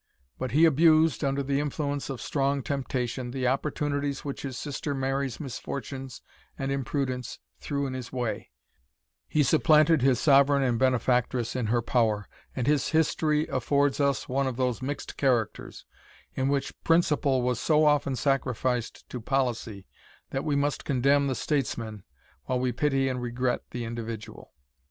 [0.39, 5.39] But he abused, under the influence of strong temptation, the opportunities which his sister Mary's
[5.39, 6.23] misfortunes
[6.57, 8.49] and imprudence threw in his way;
[9.27, 14.47] he supplanted his sovereign and benefactress in her power, and his history affords us one
[14.47, 15.85] of those mixed characters,
[16.33, 19.85] in which principle was so often sacrificed to policy,
[20.31, 22.03] that we must condemn the statesman
[22.45, 24.51] while we pity and regret the individual.